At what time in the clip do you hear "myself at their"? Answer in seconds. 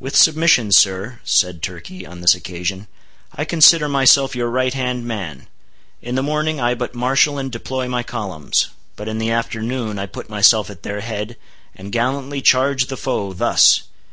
10.28-11.02